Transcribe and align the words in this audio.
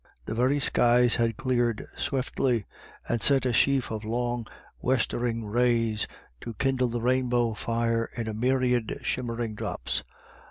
The 0.25 0.33
very 0.33 0.59
skies 0.59 1.17
had 1.17 1.37
cleared 1.37 1.87
swiftly, 1.95 2.65
and 3.07 3.21
sent 3.21 3.45
a 3.45 3.53
sheaf 3.53 3.91
of 3.91 4.03
long 4.03 4.47
westering 4.81 5.45
rays 5.45 6.07
to 6.39 6.55
kindle 6.55 6.87
the 6.87 7.01
rainbow 7.03 7.53
fire 7.53 8.09
in 8.17 8.27
a 8.27 8.33
myriad 8.33 8.97
shimmering 9.03 9.53
drops. 9.53 10.03